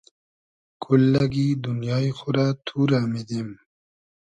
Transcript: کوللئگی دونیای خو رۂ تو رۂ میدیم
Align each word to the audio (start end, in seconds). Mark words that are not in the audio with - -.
کوللئگی 0.83 1.47
دونیای 1.65 2.07
خو 2.17 2.29
رۂ 2.35 2.47
تو 2.65 2.79
رۂ 2.89 3.01
میدیم 3.13 3.49